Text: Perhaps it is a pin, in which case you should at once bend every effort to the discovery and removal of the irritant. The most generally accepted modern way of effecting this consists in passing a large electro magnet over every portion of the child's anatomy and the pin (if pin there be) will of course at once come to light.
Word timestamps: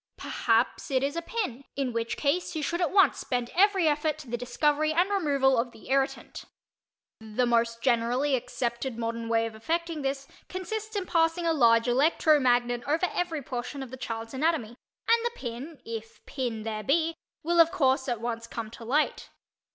Perhaps 0.17 0.89
it 0.89 1.03
is 1.03 1.15
a 1.15 1.21
pin, 1.21 1.63
in 1.75 1.93
which 1.93 2.17
case 2.17 2.55
you 2.55 2.63
should 2.63 2.81
at 2.81 2.89
once 2.89 3.23
bend 3.23 3.51
every 3.53 3.87
effort 3.87 4.17
to 4.17 4.27
the 4.27 4.35
discovery 4.35 4.91
and 4.91 5.11
removal 5.11 5.59
of 5.59 5.71
the 5.73 5.89
irritant. 5.91 6.45
The 7.19 7.45
most 7.45 7.83
generally 7.83 8.35
accepted 8.35 8.97
modern 8.97 9.29
way 9.29 9.45
of 9.45 9.53
effecting 9.53 10.01
this 10.01 10.27
consists 10.49 10.95
in 10.95 11.05
passing 11.05 11.45
a 11.45 11.53
large 11.53 11.87
electro 11.87 12.39
magnet 12.39 12.81
over 12.87 13.05
every 13.13 13.43
portion 13.43 13.83
of 13.83 13.91
the 13.91 13.95
child's 13.95 14.33
anatomy 14.33 14.69
and 15.07 15.23
the 15.23 15.31
pin 15.35 15.79
(if 15.85 16.25
pin 16.25 16.63
there 16.63 16.81
be) 16.81 17.13
will 17.43 17.59
of 17.59 17.69
course 17.69 18.09
at 18.09 18.19
once 18.19 18.47
come 18.47 18.71
to 18.71 18.83
light. 18.83 19.29